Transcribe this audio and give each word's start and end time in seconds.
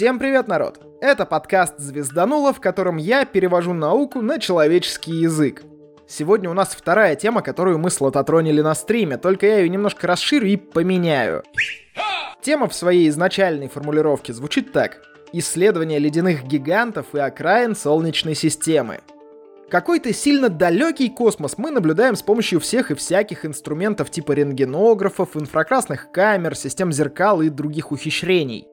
Всем 0.00 0.18
привет, 0.18 0.48
народ! 0.48 0.80
Это 1.02 1.26
подкаст 1.26 1.74
«Звездануло», 1.76 2.54
в 2.54 2.60
котором 2.62 2.96
я 2.96 3.26
перевожу 3.26 3.74
науку 3.74 4.22
на 4.22 4.38
человеческий 4.38 5.12
язык. 5.12 5.62
Сегодня 6.08 6.48
у 6.48 6.54
нас 6.54 6.68
вторая 6.68 7.16
тема, 7.16 7.42
которую 7.42 7.78
мы 7.78 7.90
слототронили 7.90 8.62
на 8.62 8.74
стриме, 8.74 9.18
только 9.18 9.46
я 9.46 9.58
ее 9.58 9.68
немножко 9.68 10.06
расширю 10.06 10.46
и 10.46 10.56
поменяю. 10.56 11.42
Тема 12.40 12.66
в 12.66 12.74
своей 12.74 13.10
изначальной 13.10 13.68
формулировке 13.68 14.32
звучит 14.32 14.72
так. 14.72 15.02
Исследование 15.34 15.98
ледяных 15.98 16.44
гигантов 16.44 17.14
и 17.14 17.18
окраин 17.18 17.76
Солнечной 17.76 18.34
системы. 18.34 19.00
Какой-то 19.68 20.14
сильно 20.14 20.48
далекий 20.48 21.10
космос 21.10 21.58
мы 21.58 21.70
наблюдаем 21.70 22.16
с 22.16 22.22
помощью 22.22 22.58
всех 22.60 22.90
и 22.90 22.94
всяких 22.94 23.44
инструментов 23.44 24.10
типа 24.10 24.32
рентгенографов, 24.32 25.36
инфракрасных 25.36 26.10
камер, 26.10 26.54
систем 26.54 26.90
зеркал 26.90 27.42
и 27.42 27.50
других 27.50 27.92
ухищрений. 27.92 28.69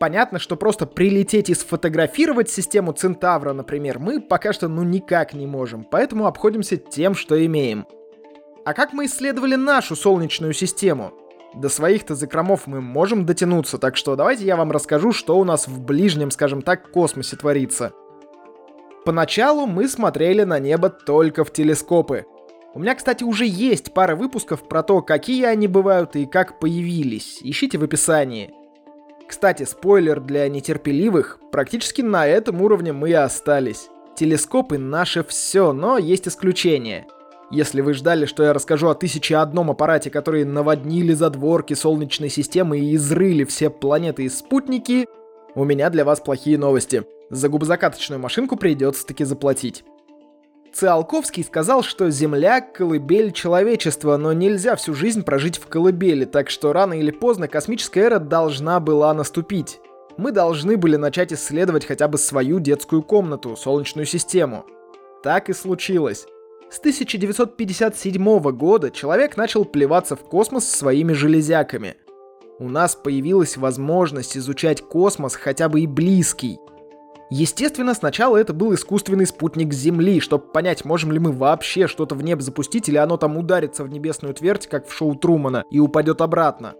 Понятно, 0.00 0.38
что 0.38 0.56
просто 0.56 0.86
прилететь 0.86 1.50
и 1.50 1.54
сфотографировать 1.54 2.48
систему 2.48 2.92
Центавра, 2.92 3.52
например, 3.52 3.98
мы 3.98 4.18
пока 4.18 4.54
что 4.54 4.66
ну 4.66 4.82
никак 4.82 5.34
не 5.34 5.46
можем, 5.46 5.84
поэтому 5.84 6.26
обходимся 6.26 6.78
тем, 6.78 7.14
что 7.14 7.44
имеем. 7.44 7.86
А 8.64 8.72
как 8.72 8.94
мы 8.94 9.04
исследовали 9.04 9.56
нашу 9.56 9.96
Солнечную 9.96 10.54
систему? 10.54 11.12
До 11.54 11.68
своих-то 11.68 12.14
закромов 12.14 12.66
мы 12.66 12.80
можем 12.80 13.26
дотянуться, 13.26 13.76
так 13.76 13.98
что 13.98 14.16
давайте 14.16 14.46
я 14.46 14.56
вам 14.56 14.70
расскажу, 14.70 15.12
что 15.12 15.38
у 15.38 15.44
нас 15.44 15.68
в 15.68 15.82
ближнем, 15.82 16.30
скажем 16.30 16.62
так, 16.62 16.90
космосе 16.92 17.36
творится. 17.36 17.92
Поначалу 19.04 19.66
мы 19.66 19.86
смотрели 19.86 20.44
на 20.44 20.58
небо 20.60 20.88
только 20.88 21.44
в 21.44 21.52
телескопы. 21.52 22.24
У 22.72 22.78
меня, 22.78 22.94
кстати, 22.94 23.22
уже 23.22 23.44
есть 23.44 23.92
пара 23.92 24.16
выпусков 24.16 24.66
про 24.66 24.82
то, 24.82 25.02
какие 25.02 25.44
они 25.44 25.68
бывают 25.68 26.16
и 26.16 26.24
как 26.24 26.58
появились. 26.58 27.40
Ищите 27.42 27.76
в 27.76 27.84
описании. 27.84 28.54
Кстати, 29.30 29.62
спойлер 29.62 30.18
для 30.18 30.48
нетерпеливых, 30.48 31.38
практически 31.52 32.02
на 32.02 32.26
этом 32.26 32.60
уровне 32.62 32.92
мы 32.92 33.10
и 33.10 33.12
остались. 33.12 33.88
Телескопы 34.16 34.76
наше 34.76 35.22
все, 35.22 35.72
но 35.72 35.98
есть 35.98 36.26
исключения. 36.26 37.06
Если 37.52 37.80
вы 37.80 37.94
ждали, 37.94 38.26
что 38.26 38.42
я 38.42 38.52
расскажу 38.52 38.88
о 38.88 38.96
тысяче 38.96 39.36
одном 39.36 39.70
аппарате, 39.70 40.10
которые 40.10 40.44
наводнили 40.44 41.12
задворки 41.12 41.74
Солнечной 41.74 42.28
системы 42.28 42.80
и 42.80 42.96
изрыли 42.96 43.44
все 43.44 43.70
планеты 43.70 44.24
и 44.24 44.28
спутники, 44.28 45.06
у 45.54 45.62
меня 45.62 45.90
для 45.90 46.04
вас 46.04 46.18
плохие 46.18 46.58
новости. 46.58 47.04
За 47.30 47.48
губозакаточную 47.48 48.18
машинку 48.18 48.56
придется 48.56 49.06
таки 49.06 49.22
заплатить. 49.22 49.84
Циолковский 50.72 51.42
сказал, 51.42 51.82
что 51.82 52.10
Земля— 52.10 52.60
колыбель 52.74 53.32
человечества, 53.32 54.16
но 54.16 54.32
нельзя 54.32 54.76
всю 54.76 54.94
жизнь 54.94 55.24
прожить 55.24 55.58
в 55.58 55.66
колыбели, 55.66 56.24
так 56.24 56.48
что 56.48 56.72
рано 56.72 56.94
или 56.94 57.10
поздно 57.10 57.48
космическая 57.48 58.02
эра 58.02 58.18
должна 58.18 58.78
была 58.78 59.12
наступить. 59.12 59.80
Мы 60.16 60.30
должны 60.30 60.76
были 60.76 60.96
начать 60.96 61.32
исследовать 61.32 61.86
хотя 61.86 62.06
бы 62.06 62.18
свою 62.18 62.60
детскую 62.60 63.02
комнату, 63.02 63.56
Солнечную 63.56 64.06
систему. 64.06 64.64
Так 65.24 65.50
и 65.50 65.54
случилось. 65.54 66.26
С 66.70 66.78
1957 66.78 68.40
года 68.52 68.92
человек 68.92 69.36
начал 69.36 69.64
плеваться 69.64 70.14
в 70.14 70.20
космос 70.20 70.68
своими 70.68 71.12
железяками. 71.12 71.96
У 72.60 72.68
нас 72.68 72.94
появилась 72.94 73.56
возможность 73.56 74.36
изучать 74.36 74.82
космос 74.82 75.34
хотя 75.34 75.68
бы 75.68 75.80
и 75.80 75.86
близкий— 75.88 76.58
Естественно, 77.30 77.94
сначала 77.94 78.36
это 78.36 78.52
был 78.52 78.74
искусственный 78.74 79.24
спутник 79.24 79.72
Земли, 79.72 80.18
чтобы 80.18 80.44
понять, 80.46 80.84
можем 80.84 81.12
ли 81.12 81.20
мы 81.20 81.30
вообще 81.30 81.86
что-то 81.86 82.16
в 82.16 82.24
небо 82.24 82.42
запустить, 82.42 82.88
или 82.88 82.96
оно 82.96 83.16
там 83.16 83.36
ударится 83.36 83.84
в 83.84 83.88
небесную 83.88 84.34
твердь, 84.34 84.66
как 84.66 84.88
в 84.88 84.92
шоу 84.92 85.14
Трумана, 85.14 85.64
и 85.70 85.78
упадет 85.78 86.20
обратно. 86.22 86.74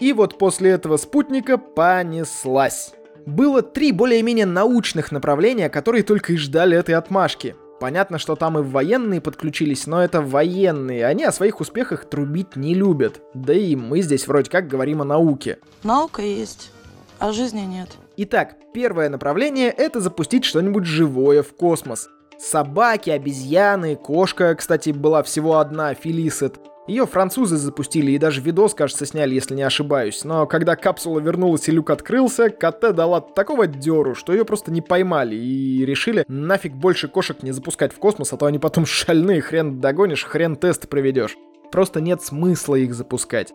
И 0.00 0.12
вот 0.12 0.38
после 0.38 0.70
этого 0.70 0.96
спутника 0.96 1.56
понеслась. 1.56 2.94
Было 3.26 3.62
три 3.62 3.92
более-менее 3.92 4.46
научных 4.46 5.12
направления, 5.12 5.68
которые 5.68 6.02
только 6.02 6.32
и 6.32 6.36
ждали 6.36 6.76
этой 6.76 6.96
отмашки. 6.96 7.54
Понятно, 7.78 8.18
что 8.18 8.36
там 8.36 8.58
и 8.58 8.62
военные 8.62 9.20
подключились, 9.20 9.86
но 9.86 10.02
это 10.02 10.20
военные. 10.20 11.06
Они 11.06 11.24
о 11.24 11.32
своих 11.32 11.60
успехах 11.60 12.06
трубить 12.06 12.56
не 12.56 12.74
любят. 12.74 13.20
Да 13.34 13.52
и 13.52 13.76
мы 13.76 14.00
здесь 14.00 14.26
вроде 14.26 14.50
как 14.50 14.66
говорим 14.66 15.02
о 15.02 15.04
науке. 15.04 15.58
Наука 15.82 16.22
есть, 16.22 16.72
а 17.18 17.32
жизни 17.32 17.60
нет. 17.60 17.88
Итак, 18.16 18.56
первое 18.72 19.08
направление— 19.08 19.70
это 19.76 20.00
запустить 20.00 20.44
что-нибудь 20.44 20.84
живое 20.84 21.42
в 21.42 21.54
космос. 21.54 22.08
Собаки, 22.38 23.10
обезьяны, 23.10 23.96
кошка, 23.96 24.54
кстати, 24.54 24.90
была 24.90 25.22
всего 25.22 25.58
одна, 25.58 25.94
Фелисет. 25.94 26.60
Ее 26.86 27.04
французы 27.04 27.56
запустили 27.56 28.12
и 28.12 28.18
даже 28.18 28.40
видос, 28.40 28.74
кажется, 28.74 29.06
сняли, 29.06 29.34
если 29.34 29.56
не 29.56 29.62
ошибаюсь. 29.62 30.22
Но 30.22 30.46
когда 30.46 30.76
капсула 30.76 31.18
вернулась 31.18 31.68
и 31.68 31.72
люк 31.72 31.90
открылся, 31.90 32.48
КТ 32.48 32.94
дала 32.94 33.20
такого 33.20 33.66
деру, 33.66 34.14
что 34.14 34.32
ее 34.32 34.44
просто 34.44 34.70
не 34.70 34.82
поймали 34.82 35.34
и 35.34 35.84
решили 35.84 36.24
нафиг 36.28 36.74
больше 36.74 37.08
кошек 37.08 37.42
не 37.42 37.50
запускать 37.50 37.92
в 37.92 37.98
космос, 37.98 38.32
а 38.32 38.36
то 38.36 38.46
они 38.46 38.60
потом 38.60 38.86
шальные, 38.86 39.40
хрен 39.40 39.80
догонишь, 39.80 40.24
хрен 40.24 40.54
тест 40.54 40.88
проведешь. 40.88 41.36
Просто 41.72 42.00
нет 42.00 42.22
смысла 42.22 42.76
их 42.76 42.94
запускать. 42.94 43.52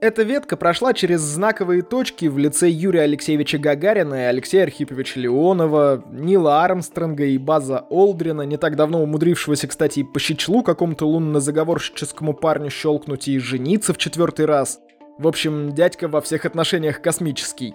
Эта 0.00 0.22
ветка 0.22 0.56
прошла 0.56 0.94
через 0.94 1.20
знаковые 1.20 1.82
точки 1.82 2.24
в 2.24 2.38
лице 2.38 2.70
Юрия 2.70 3.02
Алексеевича 3.02 3.58
Гагарина 3.58 4.14
и 4.14 4.24
Алексея 4.24 4.62
Архиповича 4.62 5.20
Леонова, 5.20 6.02
Нила 6.10 6.64
Армстронга 6.64 7.24
и 7.24 7.36
База 7.36 7.84
Олдрина, 7.90 8.42
не 8.42 8.56
так 8.56 8.76
давно 8.76 9.02
умудрившегося, 9.02 9.68
кстати, 9.68 10.02
по 10.02 10.18
щечлу 10.18 10.62
какому-то 10.62 11.06
лунно-заговорщическому 11.06 12.32
парню 12.32 12.70
щелкнуть 12.70 13.28
и 13.28 13.38
жениться 13.38 13.92
в 13.92 13.98
четвертый 13.98 14.46
раз. 14.46 14.80
В 15.18 15.28
общем, 15.28 15.74
дядька 15.74 16.08
во 16.08 16.22
всех 16.22 16.46
отношениях 16.46 17.02
космический. 17.02 17.74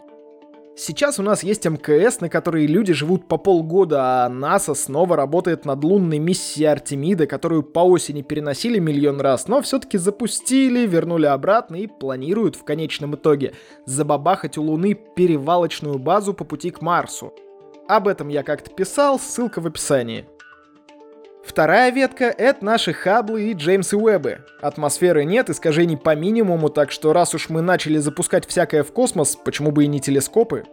Сейчас 0.77 1.19
у 1.19 1.23
нас 1.23 1.41
есть 1.41 1.65
МКС, 1.65 2.19
на 2.19 2.27
которой 2.27 2.65
люди 2.65 2.91
живут 2.91 3.29
по 3.29 3.37
полгода, 3.37 4.25
а 4.25 4.29
НАСА 4.29 4.73
снова 4.73 5.15
работает 5.15 5.63
над 5.63 5.81
лунной 5.85 6.19
миссией 6.19 6.65
Артемида, 6.65 7.27
которую 7.27 7.63
по 7.63 7.79
осени 7.79 8.21
переносили 8.21 8.77
миллион 8.79 9.21
раз, 9.21 9.47
но 9.47 9.61
все-таки 9.61 9.97
запустили, 9.97 10.85
вернули 10.85 11.27
обратно 11.27 11.77
и 11.77 11.87
планируют 11.87 12.57
в 12.57 12.65
конечном 12.65 13.15
итоге 13.15 13.53
забабахать 13.85 14.57
у 14.57 14.63
Луны 14.63 14.95
перевалочную 14.95 15.97
базу 15.97 16.33
по 16.33 16.43
пути 16.43 16.71
к 16.71 16.81
Марсу. 16.81 17.33
Об 17.87 18.09
этом 18.09 18.27
я 18.27 18.43
как-то 18.43 18.69
писал, 18.69 19.17
ссылка 19.17 19.61
в 19.61 19.67
описании. 19.67 20.25
Вторая 21.45 21.91
ветка— 21.91 22.25
это 22.37 22.65
наши 22.65 22.91
Хаблы 22.91 23.51
и 23.51 23.53
Джеймсы 23.53 23.95
Уэббы. 23.95 24.39
Атмосферы 24.61 25.25
нет, 25.25 25.49
искажений 25.49 25.95
по 25.95 26.15
минимуму, 26.15 26.69
так 26.69 26.91
что 26.91 27.13
раз 27.13 27.35
уж 27.35 27.49
мы 27.49 27.61
начали 27.61 27.99
запускать 27.99 28.47
всякое 28.47 28.83
в 28.83 28.91
космос, 28.91 29.35
почему 29.35 29.71
бы 29.71 29.83
и 29.83 29.87
не 29.87 30.01
телескопы? 30.01 30.65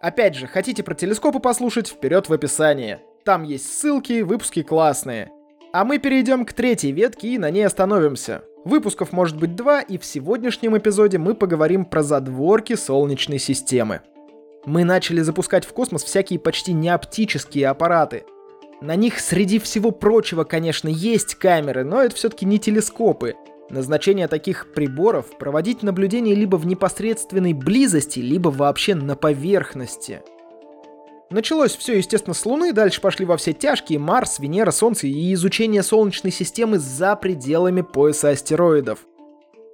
Опять 0.00 0.36
же, 0.36 0.46
хотите 0.46 0.82
про 0.82 0.94
телескопы 0.94 1.40
послушать, 1.40 1.88
вперед 1.88 2.28
в 2.28 2.32
описании. 2.32 2.98
Там 3.24 3.42
есть 3.42 3.72
ссылки, 3.72 4.20
выпуски 4.20 4.62
классные. 4.62 5.30
А 5.72 5.84
мы 5.84 5.98
перейдем 5.98 6.44
к 6.44 6.52
третьей 6.52 6.92
ветке 6.92 7.28
и 7.28 7.38
на 7.38 7.50
ней 7.50 7.66
остановимся. 7.66 8.42
Выпусков 8.64 9.12
может 9.12 9.38
быть 9.38 9.56
два, 9.56 9.80
и 9.80 9.96
в 9.96 10.04
сегодняшнем 10.04 10.76
эпизоде 10.76 11.16
мы 11.16 11.34
поговорим 11.34 11.86
про 11.86 12.02
задворки 12.02 12.76
Солнечной 12.76 13.38
системы. 13.38 14.02
Мы 14.66 14.84
начали 14.84 15.22
запускать 15.22 15.64
в 15.64 15.72
космос 15.72 16.04
всякие 16.04 16.38
почти 16.38 16.74
неоптические 16.74 17.68
аппараты— 17.68 18.24
на 18.80 18.94
них 18.94 19.18
среди 19.18 19.58
всего 19.58 19.90
прочего, 19.90 20.44
конечно, 20.44 20.88
есть 20.88 21.34
камеры, 21.34 21.84
но 21.84 22.02
это 22.02 22.14
все-таки 22.14 22.46
не 22.46 22.58
телескопы. 22.58 23.34
Назначение 23.70 24.28
таких 24.28 24.72
приборов— 24.72 25.36
проводить 25.38 25.82
наблюдение 25.82 26.34
либо 26.34 26.56
в 26.56 26.66
непосредственной 26.66 27.52
близости, 27.52 28.20
либо 28.20 28.48
вообще 28.48 28.94
на 28.94 29.16
поверхности. 29.16 30.22
Началось 31.30 31.76
все, 31.76 31.98
естественно, 31.98 32.32
с 32.34 32.46
Луны, 32.46 32.72
дальше 32.72 33.02
пошли 33.02 33.26
во 33.26 33.36
все 33.36 33.52
тяжкие 33.52 33.98
Марс, 33.98 34.38
Венера, 34.38 34.70
Солнце 34.70 35.08
и 35.08 35.34
изучение 35.34 35.82
Солнечной 35.82 36.32
системы 36.32 36.78
за 36.78 37.16
пределами 37.16 37.82
пояса 37.82 38.30
астероидов. 38.30 39.00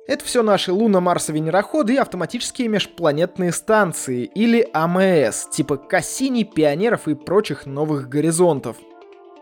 Это 0.08 0.24
все 0.24 0.42
наши 0.42 0.72
луно-марсо-венероходы 0.72 1.94
и 1.94 1.98
автоматические 1.98 2.68
межпланетные 2.68 3.52
станции, 3.52 4.24
или 4.24 4.68
АМС, 4.72 5.48
типа 5.50 5.76
Кассини, 5.76 6.42
Пионеров 6.42 7.06
и 7.06 7.14
прочих 7.14 7.64
новых 7.64 8.08
горизонтов— 8.08 8.76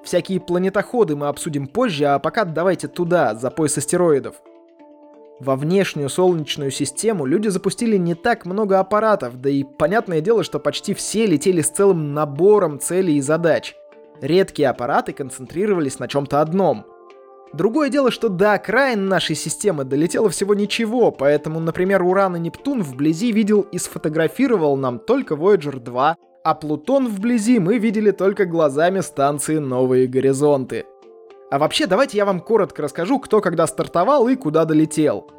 Всякие 0.04 0.40
планетоходы 0.40 1.14
мы 1.16 1.28
обсудим 1.28 1.66
позже, 1.66 2.06
а 2.06 2.18
пока 2.18 2.44
давайте 2.44 2.88
туда, 2.88 3.34
за 3.34 3.50
пояс 3.50 3.78
астероидов. 3.78 4.36
Во 5.38 5.56
внешнюю 5.56 6.08
Солнечную 6.08 6.70
систему 6.70 7.26
люди 7.26 7.48
запустили 7.48 7.96
не 7.96 8.14
так 8.14 8.46
много 8.46 8.78
аппаратов, 8.78 9.40
да 9.40 9.50
и 9.50 9.64
понятное 9.64 10.20
дело, 10.20 10.44
что 10.44 10.60
почти 10.60 10.94
все 10.94 11.26
летели 11.26 11.60
с 11.60 11.70
целым 11.70 12.14
набором 12.14 12.78
целей 12.78 13.16
и 13.16 13.20
задач. 13.20 13.74
Редкие 14.20 14.68
аппараты 14.68 15.12
концентрировались 15.12 15.98
на 15.98 16.06
чем-то 16.06 16.40
одном. 16.40 16.84
Другое 17.52 17.90
дело, 17.90 18.10
что 18.10 18.28
до 18.28 18.54
окраин 18.54 19.08
нашей 19.08 19.34
системы 19.34 19.84
долетело 19.84 20.30
всего 20.30 20.54
ничего, 20.54 21.10
поэтому, 21.10 21.60
например, 21.60 22.02
Уран 22.02 22.36
и 22.36 22.38
Нептун 22.38 22.82
вблизи 22.82 23.32
видел 23.32 23.62
и 23.62 23.78
сфотографировал 23.78 24.76
нам 24.76 24.98
только 24.98 25.34
Voyager 25.34 25.78
2, 25.78 26.16
а 26.44 26.54
Плутон 26.54 27.08
вблизи 27.08 27.58
мы 27.58 27.78
видели 27.78 28.10
только 28.10 28.44
глазами 28.46 29.00
станции 29.00 29.58
«Новые 29.58 30.06
горизонты». 30.06 30.86
А 31.50 31.58
вообще, 31.58 31.86
давайте 31.86 32.16
я 32.16 32.24
вам 32.24 32.40
коротко 32.40 32.82
расскажу, 32.82 33.18
кто 33.18 33.40
когда 33.40 33.66
стартовал 33.66 34.28
и 34.28 34.36
куда 34.36 34.64
долетел. 34.64 35.30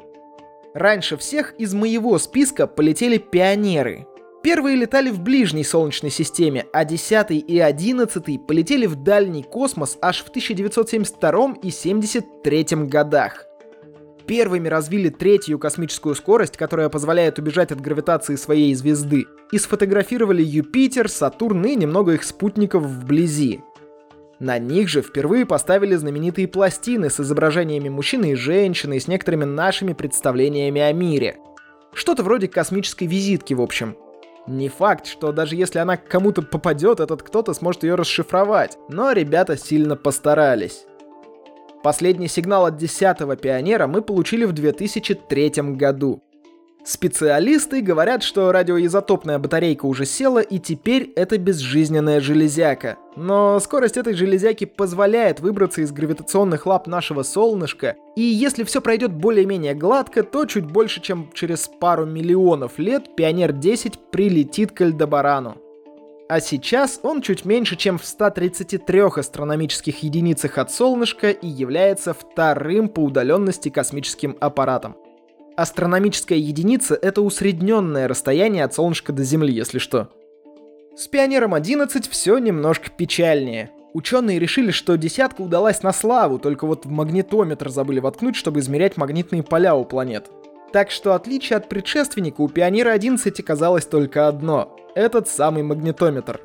Раньше 0.72 1.16
всех 1.16 1.54
из 1.58 1.74
моего 1.74 2.18
списка 2.18 2.66
полетели 2.66 3.18
пионеры. 3.18 4.06
Первые 4.42 4.76
летали 4.76 5.10
в 5.10 5.20
ближней 5.20 5.64
Солнечной 5.64 6.10
системе, 6.10 6.66
а 6.72 6.84
10 6.84 7.30
и 7.30 7.58
11 7.58 8.46
полетели 8.46 8.86
в 8.86 8.96
дальний 8.96 9.42
космос 9.42 9.98
аж 10.00 10.22
в 10.22 10.28
1972 10.28 11.54
и 11.62 11.70
73 11.70 12.66
годах. 12.86 13.46
Первыми 14.26 14.68
развили 14.68 15.10
третью 15.10 15.58
космическую 15.58 16.14
скорость, 16.14 16.56
которая 16.56 16.88
позволяет 16.88 17.38
убежать 17.38 17.72
от 17.72 17.80
гравитации 17.80 18.36
своей 18.36 18.74
звезды, 18.74 19.26
и 19.52 19.58
сфотографировали 19.58 20.42
Юпитер, 20.42 21.10
Сатурн 21.10 21.64
и 21.66 21.76
немного 21.76 22.12
их 22.12 22.24
спутников 22.24 22.82
вблизи. 22.82 23.60
На 24.40 24.58
них 24.58 24.88
же 24.88 25.02
впервые 25.02 25.46
поставили 25.46 25.94
знаменитые 25.94 26.48
пластины 26.48 27.10
с 27.10 27.20
изображениями 27.20 27.88
мужчины 27.88 28.32
и 28.32 28.34
женщины 28.34 28.96
и 28.96 29.00
с 29.00 29.08
некоторыми 29.08 29.44
нашими 29.44 29.92
представлениями 29.92 30.80
о 30.80 30.92
мире. 30.92 31.36
Что-то 31.92 32.22
вроде 32.22 32.48
космической 32.48 33.06
визитки, 33.06 33.54
в 33.54 33.60
общем. 33.60 33.96
Не 34.46 34.68
факт, 34.68 35.06
что 35.06 35.32
даже 35.32 35.56
если 35.56 35.78
она 35.78 35.96
к 35.96 36.08
кому-то 36.08 36.42
попадет, 36.42 37.00
этот 37.00 37.22
кто-то 37.22 37.54
сможет 37.54 37.84
ее 37.84 37.94
расшифровать, 37.94 38.76
но 38.88 39.12
ребята 39.12 39.56
сильно 39.56 39.96
постарались. 39.96 40.86
Последний 41.84 42.28
сигнал 42.28 42.64
от 42.64 42.82
10-го 42.82 43.36
пионера 43.36 43.86
мы 43.86 44.00
получили 44.00 44.46
в 44.46 44.52
2003 44.52 45.50
году. 45.76 46.22
Специалисты 46.82 47.82
говорят, 47.82 48.22
что 48.22 48.52
радиоизотопная 48.52 49.38
батарейка 49.38 49.84
уже 49.84 50.06
села, 50.06 50.38
и 50.38 50.58
теперь 50.58 51.12
это 51.14 51.36
безжизненная 51.36 52.20
железяка. 52.20 52.96
Но 53.16 53.60
скорость 53.60 53.98
этой 53.98 54.14
железяки 54.14 54.64
позволяет 54.64 55.40
выбраться 55.40 55.82
из 55.82 55.92
гравитационных 55.92 56.64
лап 56.64 56.86
нашего 56.86 57.22
солнышка, 57.22 57.96
и 58.16 58.22
если 58.22 58.64
все 58.64 58.80
пройдет 58.80 59.12
более-менее 59.12 59.74
гладко, 59.74 60.22
то 60.22 60.46
чуть 60.46 60.64
больше, 60.64 61.02
чем 61.02 61.30
через 61.34 61.68
пару 61.68 62.06
миллионов 62.06 62.78
лет 62.78 63.14
Пионер-10 63.14 63.98
прилетит 64.10 64.72
к 64.72 64.80
Альдебарану. 64.80 65.58
А 66.26 66.40
сейчас 66.40 67.00
он 67.02 67.20
чуть 67.20 67.44
меньше, 67.44 67.76
чем 67.76 67.98
в 67.98 68.04
133 68.06 69.00
астрономических 69.16 70.02
единицах 70.02 70.56
от 70.56 70.72
солнышка 70.72 71.30
и 71.30 71.46
является 71.46 72.14
вторым 72.14 72.88
по 72.88 73.00
удаленности 73.00 73.68
космическим 73.68 74.36
аппаратом. 74.40 74.96
Астрономическая 75.56 76.38
единица— 76.38 76.98
это 77.02 77.20
усредненное 77.20 78.08
расстояние 78.08 78.64
от 78.64 78.72
солнышка 78.72 79.12
до 79.12 79.22
Земли, 79.22 79.52
если 79.52 79.78
что. 79.78 80.08
С 80.96 81.08
Пионером 81.08 81.52
11 81.52 82.08
все 82.08 82.38
немножко 82.38 82.90
печальнее. 82.90 83.70
Ученые 83.92 84.38
решили, 84.38 84.70
что 84.70 84.96
десятка 84.96 85.42
удалась 85.42 85.82
на 85.82 85.92
славу, 85.92 86.38
только 86.38 86.66
вот 86.66 86.86
в 86.86 86.90
магнитометр 86.90 87.68
забыли 87.68 88.00
воткнуть, 88.00 88.34
чтобы 88.34 88.60
измерять 88.60 88.96
магнитные 88.96 89.42
поля 89.42 89.76
у 89.76 89.84
планет. 89.84 90.30
Так 90.72 90.90
что 90.90 91.14
отличие 91.14 91.58
от 91.58 91.68
предшественника 91.68 92.40
у 92.40 92.48
Пионера 92.48 92.90
11 92.90 93.38
оказалось 93.38 93.86
только 93.86 94.26
одно— 94.26 94.74
этот 94.94 95.28
самый 95.28 95.62
магнитометр. 95.62 96.40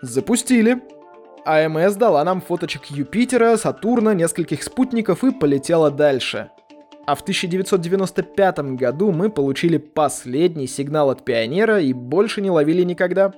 Запустили. 0.00 0.82
АМС 1.44 1.94
дала 1.96 2.22
нам 2.24 2.40
фоточек 2.40 2.86
Юпитера, 2.86 3.56
Сатурна, 3.56 4.14
нескольких 4.14 4.62
спутников 4.62 5.24
и 5.24 5.32
полетела 5.32 5.90
дальше— 5.90 6.50
а 7.04 7.16
в 7.16 7.22
1995 7.22 8.76
году 8.76 9.10
мы 9.10 9.28
получили 9.28 9.76
последний 9.76 10.68
сигнал 10.68 11.10
от 11.10 11.24
Пионера 11.24 11.80
и 11.80 11.92
больше 11.92 12.40
не 12.40 12.50
ловили 12.50 12.82
никогда. 12.82 13.32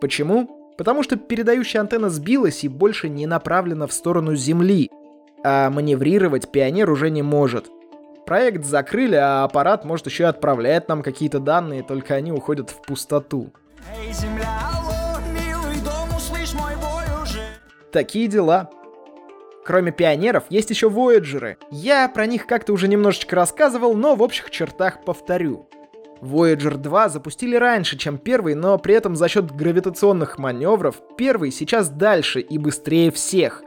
Почему? 0.00 0.72
Потому 0.76 1.02
что 1.02 1.16
передающая 1.16 1.80
антенна 1.80 2.10
сбилась 2.10 2.64
и 2.64 2.68
больше 2.68 3.08
не 3.08 3.26
направлена 3.26 3.86
в 3.86 3.92
сторону 3.92 4.34
Земли, 4.34 4.90
а 5.44 5.70
маневрировать 5.70 6.50
Пионер 6.50 6.90
уже 6.90 7.10
не 7.10 7.22
может. 7.22 7.70
Проект 8.28 8.66
закрыли, 8.66 9.14
а 9.14 9.44
аппарат, 9.44 9.86
может, 9.86 10.04
еще 10.04 10.24
и 10.24 10.26
отправляет 10.26 10.86
нам 10.86 11.02
какие-то 11.02 11.38
данные, 11.38 11.82
только 11.82 12.12
они 12.12 12.30
уходят 12.30 12.68
в 12.68 12.82
пустоту. 12.82 13.54
Эй, 13.96 14.12
земля, 14.12 14.50
алло, 14.76 15.18
милый 15.32 15.80
дом, 15.80 16.14
услышь 16.14 16.52
мой 16.52 16.76
бой 16.76 17.22
уже. 17.22 17.40
Такие 17.90 18.28
дела. 18.28 18.68
Кроме 19.64 19.92
пионеров, 19.92 20.44
есть 20.50 20.68
еще 20.68 20.90
Вояджеры. 20.90 21.56
Я 21.70 22.06
про 22.06 22.26
них 22.26 22.46
как-то 22.46 22.74
уже 22.74 22.86
немножечко 22.86 23.34
рассказывал, 23.34 23.94
но 23.94 24.14
в 24.14 24.20
общих 24.20 24.50
чертах 24.50 25.06
повторю. 25.06 25.66
Voyager 26.20 26.76
2 26.76 27.08
запустили 27.08 27.56
раньше, 27.56 27.96
чем 27.96 28.18
первый, 28.18 28.54
но 28.54 28.76
при 28.76 28.94
этом 28.94 29.16
за 29.16 29.28
счет 29.28 29.50
гравитационных 29.52 30.36
маневров 30.36 31.00
первый 31.16 31.50
сейчас 31.50 31.88
дальше 31.88 32.40
и 32.40 32.58
быстрее 32.58 33.10
всех. 33.10 33.62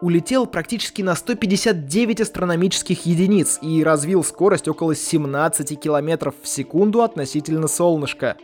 Улетел 0.00 0.46
практически 0.46 1.02
на 1.02 1.14
159 1.14 2.20
астрономических 2.20 3.06
единиц 3.06 3.58
и 3.62 3.82
развил 3.82 4.24
скорость 4.24 4.68
около 4.68 4.94
17 4.94 5.80
километров 5.80 6.34
в 6.42 6.48
секунду 6.48 7.02
относительно 7.02 7.68
солнышка. 7.68 8.36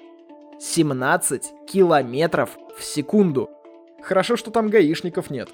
17 0.60 1.52
километров 1.66 2.50
в 2.78 2.84
секунду. 2.84 3.50
Хорошо, 4.02 4.36
что 4.36 4.50
там 4.50 4.68
гаишников 4.68 5.30
нет. 5.30 5.50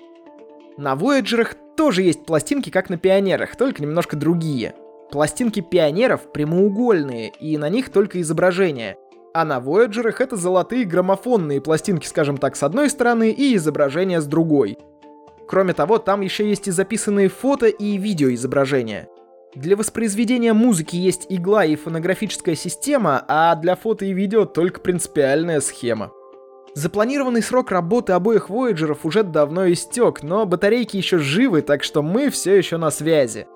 На 0.76 0.94
Voyager'ах 0.94 1.56
тоже 1.76 2.02
есть 2.02 2.26
пластинки, 2.26 2.70
как 2.70 2.90
на 2.90 2.98
Пионерах, 2.98 3.56
только 3.56 3.82
немножко 3.82 4.16
другие. 4.16 4.74
Пластинки 5.10 5.60
Пионеров 5.60 6.32
прямоугольные, 6.32 7.30
и 7.40 7.56
на 7.56 7.68
них 7.68 7.90
только 7.90 8.20
изображения. 8.20 8.96
А 9.32 9.44
на 9.44 9.58
Voyager'ах 9.58 10.20
это 10.20 10.36
золотые 10.36 10.84
граммофонные 10.84 11.60
пластинки, 11.60 12.06
скажем 12.06 12.36
так, 12.36 12.56
с 12.56 12.62
одной 12.62 12.90
стороны, 12.90 13.30
и 13.30 13.56
изображения 13.56 14.20
с 14.20 14.26
другой. 14.26 14.78
Кроме 15.48 15.72
того, 15.74 15.98
там 15.98 16.20
еще 16.20 16.48
есть 16.48 16.68
и 16.68 16.70
записанные 16.70 17.28
фото 17.28 17.66
и 17.66 17.96
видеоизображения. 17.96 19.08
Для 19.54 19.76
воспроизведения 19.76 20.52
музыки 20.52 20.96
есть 20.96 21.26
игла 21.28 21.64
и 21.64 21.76
фонографическая 21.76 22.54
система, 22.54 23.24
а 23.26 23.54
для 23.54 23.74
фото 23.74 24.04
и 24.04 24.12
видео 24.12 24.44
только 24.44 24.80
принципиальная 24.80 25.60
схема. 25.60 26.12
Запланированный 26.74 27.42
срок 27.42 27.70
работы 27.70 28.12
обоих 28.12 28.50
Voyager'ов 28.50 28.98
уже 29.04 29.22
давно 29.22 29.72
истек, 29.72 30.22
но 30.22 30.44
батарейки 30.44 30.98
еще 30.98 31.16
живы, 31.16 31.62
так 31.62 31.82
что 31.82 32.02
мы 32.02 32.28
все 32.28 32.54
еще 32.54 32.76
на 32.76 32.90
связи. 32.90 33.46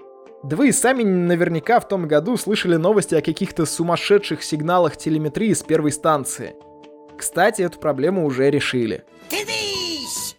Да 0.43 0.57
вы 0.57 0.73
сами 0.73 1.03
наверняка 1.03 1.81
в 1.81 1.89
том 1.89 2.09
году 2.09 2.39
слышали 2.39 2.77
новости 2.77 3.15
о 3.15 3.21
каких-то 3.21 3.67
сумасшедших 3.67 4.43
сигналах 4.43 4.97
телеметрии 4.97 5.53
с 5.53 5.63
первой 5.63 5.93
станции. 5.93 6.55
Кстати, 7.19 7.61
эту 7.61 7.79
проблему 7.79 8.25
уже 8.25 8.51
решили. 8.51 9.05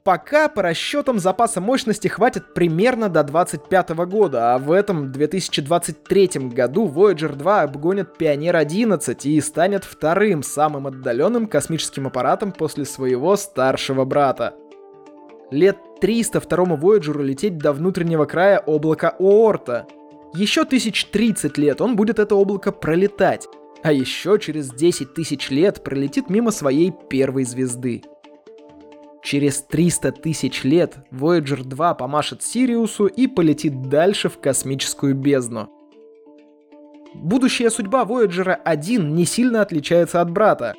Пока 0.03 0.49
по 0.49 0.63
расчетам 0.63 1.19
запаса 1.19 1.61
мощности 1.61 2.07
хватит 2.07 2.55
примерно 2.55 3.07
до 3.07 3.23
25 3.23 3.89
года, 4.07 4.55
а 4.55 4.57
в 4.57 4.71
этом 4.71 5.11
2023 5.11 6.49
году 6.49 6.87
Voyager 6.87 7.35
2 7.35 7.61
обгонит 7.61 8.09
Pioneer 8.17 8.55
11 8.55 9.25
и 9.27 9.39
станет 9.41 9.83
вторым 9.83 10.41
самым 10.41 10.87
отдаленным 10.87 11.45
космическим 11.45 12.07
аппаратом 12.07 12.51
после 12.51 12.85
своего 12.85 13.35
старшего 13.35 14.03
брата. 14.03 14.55
Лет 15.51 15.77
300 16.01 16.39
второму 16.39 16.77
Voyager 16.77 17.21
лететь 17.21 17.59
до 17.59 17.71
внутреннего 17.71 18.25
края 18.25 18.57
облака 18.57 19.15
Оорта. 19.19 19.85
Еще 20.33 20.65
тысяч 20.65 21.05
30 21.05 21.59
лет 21.59 21.79
он 21.79 21.95
будет 21.95 22.17
это 22.17 22.33
облако 22.33 22.71
пролетать, 22.71 23.47
а 23.83 23.91
еще 23.91 24.39
через 24.39 24.73
10 24.73 25.13
тысяч 25.13 25.51
лет 25.51 25.83
пролетит 25.83 26.27
мимо 26.27 26.49
своей 26.49 26.91
первой 27.07 27.43
звезды. 27.43 28.01
Через 29.23 29.61
300 29.61 30.11
тысяч 30.13 30.63
лет 30.63 30.97
Voyager 31.11 31.63
2 31.63 31.93
помашет 31.93 32.41
Сириусу 32.41 33.05
и 33.05 33.27
полетит 33.27 33.89
дальше 33.89 34.29
в 34.29 34.39
космическую 34.39 35.15
бездну. 35.15 35.69
Будущая 37.13 37.69
судьба 37.69 38.03
Voyager 38.03 38.53
1 38.53 39.13
не 39.13 39.25
сильно 39.25 39.61
отличается 39.61 40.21
от 40.21 40.31
брата. 40.31 40.75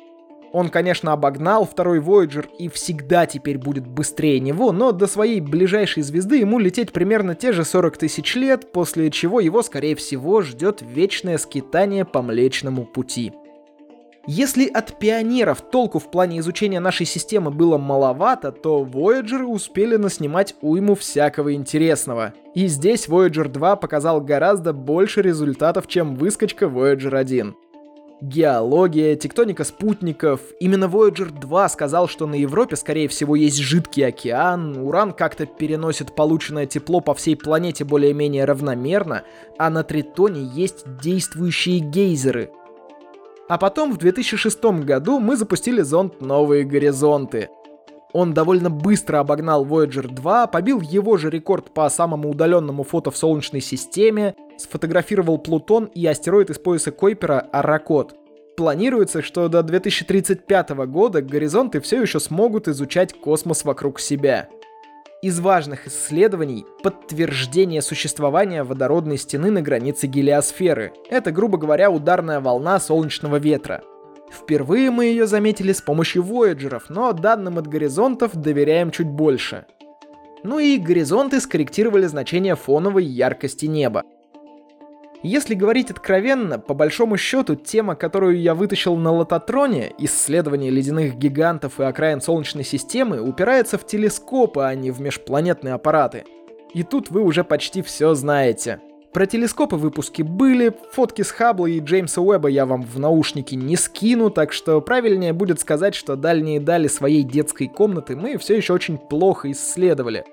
Он, 0.51 0.69
конечно, 0.69 1.13
обогнал 1.13 1.65
второй 1.65 1.99
Voyager 1.99 2.45
и 2.59 2.69
всегда 2.69 3.25
теперь 3.25 3.57
будет 3.57 3.87
быстрее 3.87 4.39
него, 4.39 4.71
но 4.71 4.91
до 4.91 5.07
своей 5.07 5.39
ближайшей 5.39 6.03
звезды 6.03 6.37
ему 6.37 6.59
лететь 6.59 6.91
примерно 6.91 7.33
те 7.33 7.53
же 7.53 7.63
40 7.63 7.97
тысяч 7.97 8.35
лет, 8.35 8.71
после 8.71 9.09
чего 9.09 9.39
его, 9.39 9.63
скорее 9.63 9.95
всего, 9.95 10.41
ждет 10.41 10.81
вечное 10.81 11.37
скитание 11.37 12.05
по 12.05 12.21
Млечному 12.21 12.85
Пути. 12.85 13.31
Если 14.25 14.67
от 14.67 14.99
пионеров 14.99 15.59
толку 15.59 15.99
в 15.99 16.09
плане 16.09 16.39
изучения 16.39 16.79
нашей 16.79 17.05
системы 17.05 17.51
было 17.51 17.77
маловато, 17.77 18.53
то 18.53 18.87
Voyager 18.89 19.43
успели 19.43 19.97
наснимать 19.97 20.55
уйму 20.61 20.95
всякого 20.95 21.53
интересного. 21.55 22.33
И 22.55 22.67
здесь 22.67 23.09
Voyager 23.09 23.49
2 23.49 23.75
показал 23.75 24.21
гораздо 24.21 24.71
больше 24.71 25.21
результатов, 25.21 25.87
чем 25.87 26.15
выскочка 26.15 26.67
Voyager 26.67 27.17
1. 27.17 27.53
Геология, 28.21 29.17
тектоника 29.17 29.65
спутников. 29.65 30.39
Именно 30.61 30.85
Voyager 30.85 31.29
2 31.29 31.67
сказал, 31.67 32.07
что 32.07 32.25
на 32.25 32.35
Европе, 32.35 32.77
скорее 32.77 33.09
всего, 33.09 33.35
есть 33.35 33.57
жидкий 33.57 34.07
океан, 34.07 34.77
уран 34.77 35.11
как-то 35.11 35.45
переносит 35.45 36.15
полученное 36.15 36.65
тепло 36.65 37.01
по 37.01 37.13
всей 37.13 37.35
планете 37.35 37.83
более-менее 37.83 38.45
равномерно, 38.45 39.23
а 39.57 39.69
на 39.69 39.83
Тритоне 39.83 40.49
есть 40.55 40.85
действующие 41.01 41.79
гейзеры— 41.79 42.51
а 43.53 43.59
потом 43.59 43.93
в 43.93 43.97
2006 43.99 44.63
году 44.83 45.19
мы 45.19 45.35
запустили 45.35 45.81
зонд 45.81 46.21
«Новые 46.21 46.63
горизонты». 46.63 47.49
Он 48.11 48.33
довольно 48.33 48.71
быстро 48.71 49.19
обогнал 49.19 49.63
Voyager 49.63 50.07
2, 50.07 50.47
побил 50.47 50.81
его 50.81 51.17
же 51.17 51.29
рекорд 51.29 51.71
по 51.71 51.87
самому 51.87 52.31
удаленному 52.31 52.83
фото 52.83 53.11
в 53.11 53.17
Солнечной 53.17 53.61
системе, 53.61 54.33
сфотографировал 54.57 55.37
Плутон 55.37 55.85
и 55.85 56.03
астероид 56.07 56.49
из 56.49 56.57
пояса 56.57 56.91
Койпера 56.91 57.47
Аракот. 57.51 58.15
Планируется, 58.57 59.21
что 59.21 59.47
до 59.49 59.61
2035 59.61 60.71
года 60.87 61.21
горизонты 61.21 61.79
все 61.79 62.01
еще 62.01 62.19
смогут 62.19 62.67
изучать 62.67 63.13
космос 63.13 63.65
вокруг 63.65 63.99
себя. 63.99 64.49
Из 65.23 65.39
важных 65.39 65.87
исследований– 65.87 66.65
подтверждение 66.83 67.81
существования 67.81 68.65
водородной 68.65 69.17
стены 69.17 69.51
на 69.51 69.61
границе 69.61 70.07
гелиосферы. 70.07 70.91
Это, 71.09 71.31
грубо 71.31 71.57
говоря, 71.57 71.89
ударная 71.89 72.41
волна 72.41 72.77
солнечного 72.77 73.37
ветра. 73.37 73.83
Впервые 74.29 74.91
мы 74.91 75.05
ее 75.05 75.25
заметили 75.25 75.71
с 75.71 75.81
помощью 75.81 76.23
Вояджеров, 76.23 76.89
но 76.89 77.13
данным 77.13 77.57
от 77.57 77.67
горизонтов 77.67 78.35
доверяем 78.35 78.91
чуть 78.91 79.07
больше. 79.07 79.65
Ну 80.43 80.59
и 80.59 80.77
горизонты 80.77 81.39
скорректировали 81.39 82.05
значение 82.05 82.57
фоновой 82.57 83.05
яркости 83.05 83.65
неба. 83.65 84.03
Если 85.23 85.55
говорить 85.55 85.89
откровенно, 85.89 86.59
по 86.59 86.73
большому 86.73 87.15
счету, 87.15 87.55
тема, 87.55 87.95
которую 87.95 88.41
я 88.41 88.53
вытащил 88.53 88.97
на 88.97 89.09
Лототроне, 89.13 89.93
исследование 89.97 90.69
ледяных 90.69 91.15
гигантов 91.15 91.79
и 91.79 91.83
окраин 91.83 92.19
Солнечной 92.19 92.65
системы, 92.65 93.21
упирается 93.21 93.77
в 93.77 93.87
телескопы, 93.87 94.63
а 94.63 94.75
не 94.75 94.91
в 94.91 94.99
межпланетные 94.99 95.75
аппараты. 95.75 96.25
И 96.73 96.83
тут 96.83 97.09
вы 97.09 97.21
уже 97.21 97.45
почти 97.45 97.81
все 97.81 98.13
знаете. 98.15 98.81
Про 99.13 99.25
телескопы 99.25 99.77
выпуски 99.77 100.23
были, 100.23 100.73
фотки 100.91 101.21
с 101.21 101.31
Хаббла 101.31 101.67
и 101.67 101.79
Джеймса 101.79 102.19
Уэба 102.19 102.49
я 102.49 102.65
вам 102.65 102.81
в 102.81 102.99
наушники 102.99 103.55
не 103.55 103.77
скину, 103.77 104.29
так 104.29 104.51
что 104.51 104.81
правильнее 104.81 105.31
будет 105.31 105.61
сказать, 105.61 105.95
что 105.95 106.17
дальние 106.17 106.59
дали 106.59 106.87
своей 106.89 107.23
детской 107.23 107.67
комнаты 107.67 108.17
мы 108.17 108.37
все 108.37 108.57
еще 108.57 108.73
очень 108.73 108.97
плохо 108.97 109.51
исследовали. 109.51 110.25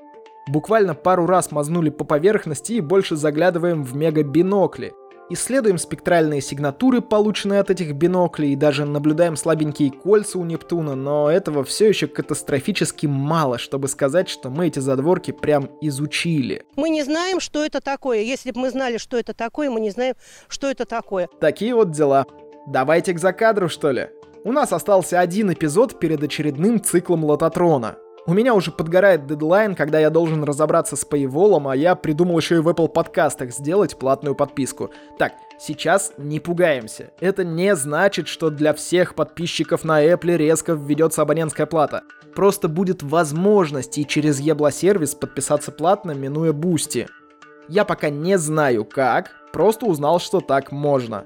Буквально 0.49 0.95
пару 0.95 1.27
раз 1.27 1.51
мазнули 1.53 1.91
по 1.91 2.05
поверхности 2.05 2.75
и 2.75 2.81
больше 2.81 3.17
заглядываем 3.17 3.85
в 3.85 3.95
мегабинокли. 3.95 4.93
Исследуем 5.33 5.79
спектральные 5.79 6.41
сигнатуры, 6.41 7.01
полученные 7.01 7.61
от 7.61 7.71
этих 7.71 7.93
биноклей, 7.95 8.53
и 8.53 8.57
даже 8.57 8.85
наблюдаем 8.85 9.37
слабенькие 9.37 9.93
кольца 9.93 10.41
у 10.41 10.45
Нептуна, 10.45 10.97
но 10.97 11.31
этого 11.31 11.63
все 11.63 11.89
еще 11.89 12.09
катастрофически 12.09 13.07
мало, 13.07 13.59
чтобы 13.59 13.87
сказать, 13.87 14.29
что 14.29 14.51
мы 14.51 14.67
эти 14.67 14.81
задворки 14.81 15.31
прям 15.31 15.71
изучили. 15.81 16.65
Мы 16.75 16.91
не 16.91 17.05
знаем, 17.05 17.39
что 17.39 17.65
это 17.65 17.81
такое. 17.81 18.23
Если 18.23 18.51
бы 18.51 18.59
мы 18.59 18.71
знали, 18.71 18.99
что 18.99 19.17
это 19.17 19.33
такое, 19.33 19.71
мы 19.71 19.81
не 19.81 19.91
знаем, 19.91 20.17
что 20.49 20.69
это 20.69 20.85
такое. 20.85 21.29
Такие 21.39 21.77
вот 21.77 21.93
дела. 21.93 22.27
Давайте 22.67 23.13
к 23.13 23.21
закадру, 23.21 23.69
что 23.69 23.93
ли? 23.93 24.09
У 24.43 24.51
нас 24.51 24.73
остался 24.73 25.21
один 25.21 25.53
эпизод 25.53 26.01
перед 26.01 26.25
очередным 26.25 26.83
циклом 26.83 27.25
Лототрона. 27.25 27.97
У 28.31 28.33
меня 28.33 28.55
уже 28.55 28.71
подгорает 28.71 29.27
дедлайн, 29.27 29.75
когда 29.75 29.99
я 29.99 30.09
должен 30.09 30.45
разобраться 30.45 30.95
с 30.95 31.05
Paywall, 31.05 31.69
а 31.69 31.75
я 31.75 31.97
придумал 31.97 32.39
еще 32.39 32.59
и 32.59 32.61
в 32.61 32.69
Apple 32.69 32.87
подкастах 32.87 33.51
сделать 33.51 33.99
платную 33.99 34.37
подписку. 34.37 34.93
Так, 35.19 35.33
сейчас 35.59 36.13
не 36.17 36.39
пугаемся. 36.39 37.11
Это 37.19 37.43
не 37.43 37.75
значит, 37.75 38.29
что 38.29 38.51
для 38.51 38.73
всех 38.73 39.17
подписчиков 39.17 39.83
на 39.83 40.05
Apple 40.05 40.37
резко 40.37 40.75
введется 40.75 41.23
абонентская 41.23 41.67
плата. 41.67 42.05
Просто 42.37 42.69
будет 42.69 43.03
возможность 43.03 43.99
и 43.99 44.07
через 44.07 44.39
Ебло-сервис 44.39 45.17
подписаться 45.17 45.73
платно, 45.73 46.13
минуя 46.13 46.53
Бусти. 46.53 47.09
Я 47.67 47.85
пока 47.85 48.11
не 48.11 48.39
знаю 48.39 48.85
как, 48.85 49.33
просто 49.53 49.87
узнал, 49.87 50.21
что 50.21 50.41
так 50.41 50.71
можно. 50.71 51.25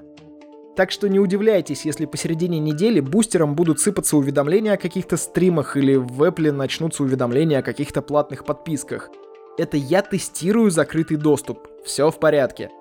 Так 0.75 0.91
что 0.91 1.07
не 1.07 1.19
удивляйтесь, 1.19 1.85
если 1.85 2.05
посередине 2.05 2.59
недели 2.59 2.99
бустерам 2.99 3.55
будут 3.55 3.79
сыпаться 3.79 4.17
уведомления 4.17 4.73
о 4.73 4.77
каких-то 4.77 5.15
стримах 5.15 5.77
или 5.77 5.95
в 5.95 6.21
Apple 6.21 6.51
начнутся 6.51 7.03
уведомления 7.03 7.59
о 7.59 7.63
каких-то 7.63 8.01
платных 8.01 8.43
подписках. 8.43 9.09
Это 9.57 9.77
я 9.77 10.01
тестирую 10.01 10.71
закрытый 10.71 11.15
доступ. 11.15 11.69
Все 11.85 12.11
в 12.11 12.19
порядке. 12.19 12.71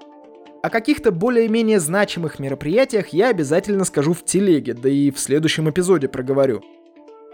О 0.62 0.70
каких-то 0.70 1.12
более-менее 1.12 1.78
значимых 1.78 2.40
мероприятиях 2.40 3.08
я 3.08 3.28
обязательно 3.28 3.84
скажу 3.84 4.12
в 4.12 4.24
телеге, 4.24 4.74
да 4.74 4.88
и 4.88 5.12
в 5.12 5.20
следующем 5.20 5.70
эпизоде 5.70 6.08
проговорю. 6.08 6.62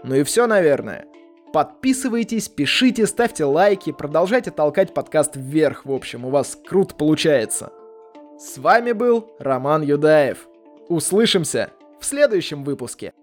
Ну 0.03 0.15
и 0.15 0.23
все, 0.23 0.45
наверное. 0.45 1.05
Подписывайтесь, 1.53 2.49
пишите, 2.49 3.07
ставьте 3.07 3.45
лайки, 3.45 3.91
продолжайте 3.91 4.51
толкать 4.51 4.93
подкаст 4.93 5.35
вверх, 5.35 5.85
в 5.85 5.91
общем, 5.91 6.25
у 6.25 6.29
вас 6.29 6.57
круто 6.67 6.93
получается. 6.93 7.71
С 8.37 8.57
вами 8.57 8.91
был 8.91 9.31
Роман 9.39 9.81
Юдаев. 9.81 10.50
Услышимся 10.91 11.71
в 12.01 12.05
следующем 12.05 12.65
выпуске. 12.65 13.13